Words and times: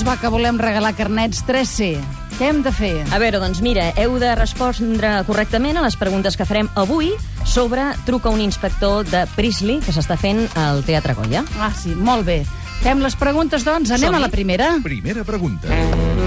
va, 0.00 0.14
que 0.16 0.30
volem 0.32 0.56
regalar 0.56 0.94
carnets 0.96 1.42
3C. 1.44 1.90
Què 2.38 2.48
hem 2.48 2.62
de 2.64 2.72
fer? 2.72 2.94
A 3.12 3.18
veure, 3.20 3.36
doncs 3.42 3.60
mira, 3.60 3.90
heu 4.00 4.16
de 4.22 4.30
respondre 4.38 5.10
correctament 5.28 5.76
a 5.76 5.84
les 5.84 5.98
preguntes 6.00 6.38
que 6.38 6.46
farem 6.48 6.70
avui 6.80 7.12
sobre 7.44 7.90
Truca 8.06 8.32
un 8.32 8.40
inspector 8.40 9.04
de 9.04 9.26
Prisley, 9.36 9.82
que 9.84 9.92
s'està 9.92 10.16
fent 10.16 10.46
al 10.56 10.80
Teatre 10.88 11.12
Goya. 11.18 11.44
Ah, 11.60 11.68
sí, 11.76 11.92
molt 11.92 12.24
bé. 12.24 12.40
Fem 12.80 13.04
les 13.04 13.20
preguntes, 13.20 13.68
doncs. 13.68 13.92
Anem 13.92 14.16
a 14.16 14.24
la 14.24 14.32
primera. 14.32 14.72
Primera 14.82 15.28
pregunta. 15.28 16.21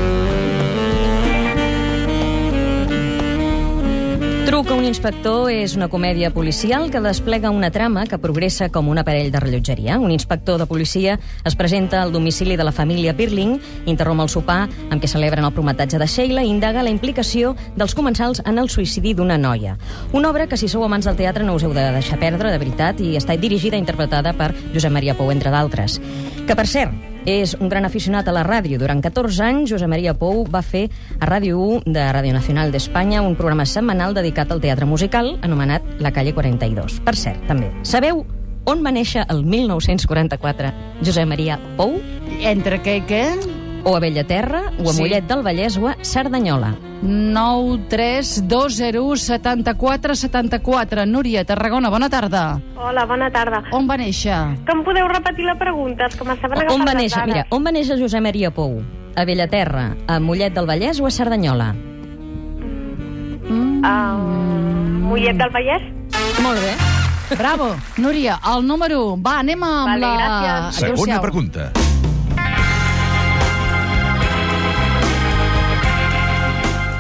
Truca 4.56 4.72
un 4.72 4.86
inspector 4.88 5.50
és 5.52 5.74
una 5.76 5.90
comèdia 5.92 6.30
policial 6.32 6.86
que 6.88 7.02
desplega 7.04 7.50
una 7.52 7.74
trama 7.76 8.06
que 8.08 8.16
progressa 8.24 8.70
com 8.72 8.88
un 8.88 9.02
aparell 9.02 9.28
de 9.28 9.40
rellotgeria. 9.44 9.98
Un 10.00 10.14
inspector 10.16 10.56
de 10.62 10.66
policia 10.66 11.18
es 11.44 11.58
presenta 11.60 12.00
al 12.02 12.14
domicili 12.14 12.56
de 12.56 12.64
la 12.64 12.72
família 12.72 13.12
Birling, 13.12 13.58
interromp 13.86 14.22
el 14.24 14.30
sopar 14.32 14.62
amb 14.88 15.04
què 15.04 15.10
celebren 15.12 15.44
el 15.44 15.52
prometatge 15.52 16.00
de 16.00 16.08
Sheila 16.08 16.46
i 16.46 16.54
indaga 16.54 16.86
la 16.88 16.94
implicació 16.94 17.52
dels 17.76 17.98
comensals 18.00 18.40
en 18.46 18.62
el 18.62 18.72
suïcidi 18.72 19.12
d'una 19.14 19.36
noia. 19.36 19.76
Una 20.14 20.30
obra 20.32 20.48
que, 20.48 20.56
si 20.56 20.70
sou 20.72 20.86
amants 20.88 21.10
del 21.10 21.20
teatre, 21.20 21.44
no 21.44 21.58
us 21.60 21.66
heu 21.68 21.76
de 21.76 21.84
deixar 21.98 22.22
perdre, 22.24 22.54
de 22.54 22.62
veritat, 22.64 23.04
i 23.04 23.18
està 23.20 23.36
dirigida 23.36 23.76
i 23.76 23.84
interpretada 23.84 24.32
per 24.40 24.54
Josep 24.72 24.96
Maria 24.96 25.18
Pou, 25.20 25.36
entre 25.36 25.52
d'altres. 25.52 26.00
Que, 26.48 26.56
per 26.56 26.64
cert, 26.64 27.15
és 27.26 27.56
un 27.60 27.70
gran 27.70 27.86
aficionat 27.86 28.28
a 28.30 28.36
la 28.36 28.46
ràdio. 28.46 28.80
Durant 28.80 29.02
14 29.04 29.44
anys, 29.44 29.74
Josep 29.74 29.90
Maria 29.90 30.14
Pou 30.18 30.46
va 30.50 30.62
fer 30.62 30.86
a 31.20 31.26
Ràdio 31.28 31.60
1 31.82 31.92
de 31.92 32.06
Ràdio 32.14 32.34
Nacional 32.38 32.72
d'Espanya 32.72 33.24
un 33.26 33.36
programa 33.36 33.66
setmanal 33.66 34.16
dedicat 34.16 34.54
al 34.54 34.62
teatre 34.64 34.86
musical 34.86 35.36
anomenat 35.42 35.84
La 36.00 36.14
Calle 36.14 36.34
42. 36.38 37.02
Per 37.06 37.16
cert, 37.18 37.44
també, 37.50 37.74
sabeu 37.84 38.24
on 38.66 38.82
va 38.86 38.94
néixer 38.94 39.26
el 39.30 39.44
1944 39.46 40.74
Josep 41.06 41.30
Maria 41.30 41.60
Pou? 41.78 42.00
Entre 42.42 42.82
què 42.82 43.00
i 43.02 43.06
què? 43.10 43.24
O 43.88 43.96
a 43.96 44.00
Bellaterra, 44.00 44.72
o 44.84 44.90
a 44.90 44.94
Sí. 44.94 45.02
Mollet 45.02 45.28
del 45.30 45.44
Vallès, 45.46 45.78
o 45.78 45.88
a 45.88 45.96
Cerdanyola. 46.02 46.72
9 47.04 47.86
3 47.88 48.48
2 48.48 48.74
0 48.78 49.16
74 49.16 50.16
74. 50.16 51.06
Núria, 51.06 51.46
Tarragona, 51.46 51.90
bona 51.92 52.10
tarda. 52.10 52.60
Hola, 52.76 53.06
bona 53.06 53.30
tarda. 53.30 53.62
On 53.72 53.86
va 53.88 53.96
néixer? 53.98 54.34
Que 54.66 54.74
em 54.74 54.82
podeu 54.84 55.08
repetir 55.08 55.46
la 55.46 55.54
pregunta? 55.56 56.08
És 56.10 56.16
que 56.18 56.26
m'estaven 56.26 56.58
agafant 56.58 56.80
On 56.82 56.86
va 56.86 56.94
les 56.94 57.02
néixer? 57.04 57.20
dades. 57.22 57.36
Mira, 57.36 57.46
on 57.52 57.64
va 57.64 57.72
néixer 57.72 58.00
Josep 58.00 58.22
Maria 58.26 58.50
Pou? 58.52 58.82
A 59.16 59.24
Bellaterra, 59.24 59.96
a 60.08 60.20
Mollet 60.20 60.54
del 60.58 60.66
Vallès 60.66 61.00
o 61.00 61.06
a 61.06 61.12
Cerdanyola? 61.12 61.76
Ah, 63.84 64.18
Mollet 65.06 65.38
del 65.38 65.52
Vallès? 65.54 65.84
Molt 66.42 66.60
bé. 66.60 66.74
Bravo. 67.38 67.76
Núria, 67.98 68.40
el 68.56 68.66
número 68.66 69.14
1. 69.14 69.22
Va, 69.22 69.40
anem 69.40 69.62
amb 69.64 69.88
Vale, 69.94 70.02
la... 70.02 70.42
gràcies. 70.42 70.90
Segona 70.90 71.22
pregunta. 71.22 71.72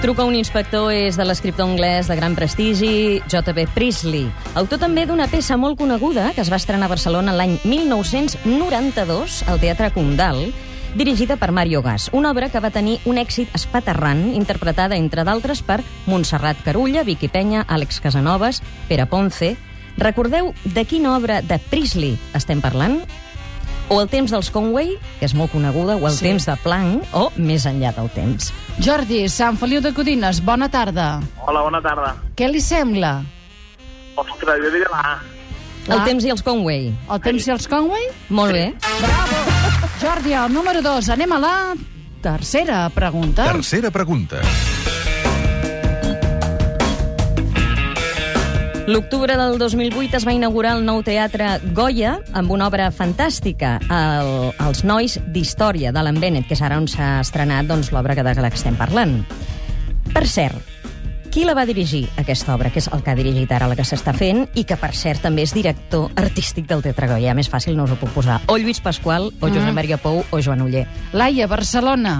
Truca 0.02 0.26
un 0.28 0.36
inspector 0.36 0.92
és 0.94 1.16
de 1.18 1.26
l'escriptor 1.26 1.66
anglès 1.66 2.10
de 2.12 2.16
gran 2.20 2.36
prestigi, 2.38 3.22
J.B. 3.32 3.66
Priestley. 3.74 4.28
Autor 4.60 4.82
també 4.82 5.06
d'una 5.08 5.26
peça 5.32 5.58
molt 5.58 5.80
coneguda 5.80 6.28
que 6.36 6.44
es 6.44 6.52
va 6.52 6.60
estrenar 6.60 6.90
a 6.90 6.94
Barcelona 6.94 7.34
l'any 7.34 7.56
1992 7.64 9.40
al 9.50 9.62
Teatre 9.64 9.90
Condal, 9.96 10.52
dirigida 10.96 11.40
per 11.40 11.52
Mario 11.56 11.82
Gas, 11.82 12.10
una 12.14 12.32
obra 12.36 12.52
que 12.52 12.62
va 12.62 12.74
tenir 12.76 13.00
un 13.06 13.18
èxit 13.18 13.50
espaterrant, 13.56 14.28
interpretada, 14.36 15.00
entre 15.00 15.24
d'altres, 15.24 15.64
per 15.64 15.82
Montserrat 16.06 16.62
Carulla, 16.68 17.04
Vicky 17.08 17.32
Penya, 17.32 17.66
Àlex 17.68 18.02
Casanovas, 18.04 18.62
Pere 18.90 19.08
Ponce... 19.08 19.56
Recordeu 19.96 20.50
de 20.66 20.84
quina 20.84 21.14
obra 21.16 21.38
de 21.40 21.56
Priestley 21.72 22.18
estem 22.36 22.59
parlant? 22.59 22.98
O 23.88 24.02
El 24.02 24.08
temps 24.09 24.31
dels 24.34 24.50
Conway, 24.50 24.96
que 25.19 25.28
és 25.28 25.34
molt 25.38 25.51
coneguda, 25.53 25.96
o 25.96 26.07
El 26.07 26.13
Sí. 26.13 26.25
temps 26.25 26.46
de 26.47 26.56
Planck, 26.63 27.06
o 27.13 27.31
Més 27.38 27.66
enllà 27.69 27.94
del 27.94 28.09
temps. 28.09 28.51
Jordi, 28.81 29.28
Sant 29.29 29.57
Feliu 29.57 29.79
de 29.81 29.94
Codines, 29.94 30.41
bona 30.44 30.69
tarda. 30.69 31.22
Hola, 31.46 31.62
bona 31.62 31.81
tarda. 31.81 32.16
Què 32.35 32.50
li 32.51 32.59
sembla? 32.62 33.24
Ostres, 34.16 34.57
jo 34.63 34.72
diré 34.72 34.85
la. 34.91 35.19
El 35.88 36.00
Ah. 36.00 36.03
temps 36.03 36.25
i 36.25 36.29
els 36.31 36.41
Conway. 36.41 36.94
El 37.12 37.22
temps 37.22 37.47
i 37.47 37.51
els 37.51 37.68
Conway? 37.68 38.01
Molt 38.29 38.53
bé. 38.53 38.74
Bravo! 39.00 39.35
Jordi, 40.01 40.34
el 40.34 40.51
número 40.51 40.81
2. 40.81 41.09
Anem 41.09 41.31
a 41.34 41.38
la 41.40 41.74
tercera 42.22 42.90
pregunta. 42.90 43.44
Tercera 43.51 43.91
pregunta. 43.91 44.41
L'octubre 48.88 49.35
del 49.35 49.57
2008 49.57 50.18
es 50.19 50.25
va 50.28 50.34
inaugurar 50.35 50.75
el 50.78 50.84
nou 50.85 51.00
teatre 51.01 51.56
Goya 51.73 52.19
amb 52.38 52.51
una 52.53 52.68
obra 52.69 52.91
fantàstica, 52.94 53.79
el, 53.90 54.51
Els 54.62 54.84
nois 54.85 55.16
d'història, 55.34 55.90
d'Alan 55.90 56.19
Bennett, 56.22 56.46
que 56.46 56.53
és 56.53 56.62
ara 56.62 56.78
on 56.78 56.85
s'ha 56.85 57.16
estrenat 57.24 57.66
doncs, 57.66 57.90
l'obra 57.90 58.13
que 58.13 58.22
de 58.22 58.35
la 58.38 58.51
que 58.53 58.62
estem 58.62 58.78
parlant. 58.78 59.24
Per 60.13 60.24
cert, 60.29 60.62
qui 61.34 61.47
la 61.50 61.56
va 61.57 61.66
dirigir, 61.66 62.03
aquesta 62.22 62.53
obra, 62.53 62.69
que 62.69 62.78
és 62.78 62.88
el 62.94 63.01
que 63.01 63.09
ha 63.09 63.18
dirigit 63.18 63.50
ara 63.57 63.66
la 63.68 63.75
que 63.75 63.88
s'està 63.90 64.13
fent, 64.13 64.45
i 64.53 64.68
que, 64.69 64.78
per 64.78 64.94
cert, 64.94 65.25
també 65.25 65.47
és 65.50 65.56
director 65.57 66.13
artístic 66.22 66.69
del 66.69 66.85
Teatre 66.85 67.09
Goya. 67.09 67.34
Més 67.34 67.50
fàcil 67.50 67.74
no 67.74 67.90
us 67.90 67.97
ho 67.97 67.97
puc 67.97 68.13
posar. 68.13 68.38
O 68.53 68.59
Lluís 68.62 68.84
Pasqual, 68.85 69.31
o 69.41 69.50
Josep 69.50 69.74
Maria 69.74 69.97
Pou, 69.97 70.22
o 70.29 70.44
Joan 70.45 70.62
Uller. 70.62 70.85
Laia, 71.12 71.50
Barcelona. 71.50 72.19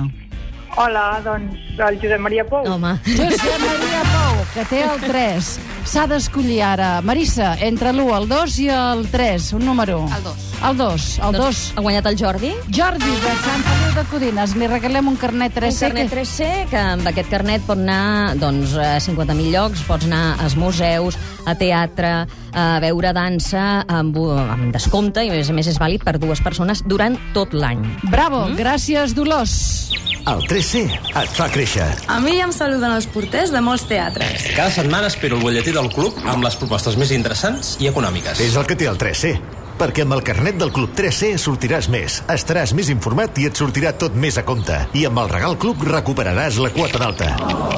Hola, 0.82 1.22
doncs, 1.24 1.78
el 1.78 2.02
Josep 2.02 2.26
Maria 2.26 2.50
Pou. 2.50 2.66
Home, 2.74 2.98
Josep 3.06 3.64
Maria 3.70 4.04
Pou, 4.10 4.46
que 4.58 4.70
té 4.74 4.84
el 4.90 5.02
3. 5.06 5.75
S'ha 5.86 6.08
d'escollir 6.10 6.64
ara. 6.66 6.98
Marissa, 7.06 7.54
entre 7.62 7.92
l'1, 7.94 8.10
el 8.18 8.26
2 8.28 8.58
i 8.64 8.68
el 8.74 9.06
3. 9.14 9.52
Un 9.60 9.66
número. 9.70 10.00
El 10.18 10.24
2. 10.26 10.46
El 10.66 10.78
2. 10.80 11.06
El 11.28 11.38
2. 11.38 11.60
ha 11.76 11.84
guanyat 11.86 12.08
el 12.10 12.18
Jordi? 12.18 12.52
Jordi, 12.74 13.12
de 13.22 13.34
Sant 13.44 13.66
Feliu 13.68 13.92
de 13.94 14.06
Codines. 14.10 14.56
Li 14.58 14.70
regalem 14.72 15.12
un 15.12 15.20
carnet 15.22 15.54
3C. 15.54 15.92
Un 15.92 15.94
carnet 15.94 16.16
3C, 16.16 16.48
que 16.72 16.82
amb 16.96 17.10
aquest 17.12 17.30
carnet 17.30 17.68
pot 17.68 17.78
anar 17.78 18.34
doncs, 18.42 18.74
a 18.82 18.96
50.000 19.04 19.54
llocs, 19.54 19.86
pots 19.86 20.10
anar 20.10 20.24
als 20.42 20.58
museus, 20.58 21.20
a 21.46 21.54
teatre, 21.60 22.16
a 22.56 22.66
veure 22.82 23.14
dansa, 23.14 23.84
amb, 23.86 24.18
amb 24.42 24.74
descompte, 24.74 25.22
i 25.22 25.30
a 25.30 25.38
més 25.38 25.54
a 25.54 25.58
més 25.60 25.70
és 25.70 25.78
vàlid 25.82 26.04
per 26.08 26.18
dues 26.18 26.42
persones 26.42 26.82
durant 26.90 27.20
tot 27.38 27.54
l'any. 27.54 27.86
Bravo, 28.10 28.48
gràcies, 28.58 29.14
Dolors. 29.14 29.94
El 30.26 30.40
3C 30.50 30.80
et 30.90 31.34
fa 31.38 31.46
créixer. 31.54 31.86
A 32.10 32.16
mi 32.18 32.40
ja 32.40 32.48
em 32.48 32.54
saluden 32.56 32.96
els 32.96 33.06
porters 33.14 33.52
de 33.54 33.60
molts 33.62 33.84
teatres. 33.86 34.48
Cada 34.56 34.72
setmana 34.74 35.12
espero 35.12 35.38
el 35.38 35.44
butlletí 35.46 35.75
del 35.76 35.92
club 35.94 36.18
amb 36.24 36.48
les 36.48 36.58
propostes 36.60 36.98
més 37.00 37.12
interessants 37.16 37.76
i 37.84 37.92
econòmiques. 37.92 38.42
És 38.42 38.56
el 38.56 38.68
que 38.70 38.80
té 38.80 38.88
el 38.92 39.00
3C. 39.02 39.36
Perquè 39.76 40.06
amb 40.06 40.16
el 40.16 40.22
carnet 40.24 40.56
del 40.56 40.72
Club 40.72 40.94
3C 40.96 41.34
sortiràs 41.42 41.90
més, 41.92 42.22
estaràs 42.32 42.72
més 42.78 42.88
informat 42.94 43.36
i 43.44 43.50
et 43.50 43.60
sortirà 43.60 43.92
tot 44.00 44.16
més 44.16 44.38
a 44.40 44.46
compte. 44.48 44.78
I 44.96 45.04
amb 45.10 45.20
el 45.20 45.28
Regal 45.34 45.58
Club 45.60 45.84
recuperaràs 45.84 46.62
la 46.64 46.72
quota 46.72 47.02
d'alta. 47.02 47.34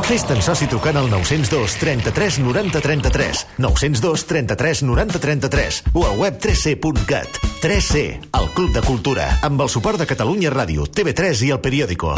Fes-te'n 0.06 0.44
soci 0.46 0.70
trucant 0.70 1.00
al 1.02 1.10
902 1.10 1.80
33 1.82 2.38
90 2.46 2.84
33, 2.86 3.44
902 3.66 4.26
33 4.30 4.84
90 4.86 5.24
33 5.26 5.82
o 5.98 6.06
a 6.06 6.14
web3c.cat. 6.22 7.42
3C, 7.66 8.06
el 8.38 8.50
Club 8.54 8.78
de 8.78 8.86
Cultura, 8.86 9.32
amb 9.42 9.66
el 9.66 9.74
suport 9.74 9.98
de 9.98 10.06
Catalunya 10.06 10.54
Ràdio, 10.54 10.86
TV3 10.86 11.48
i 11.50 11.54
el 11.56 11.64
Periòdico. 11.66 12.14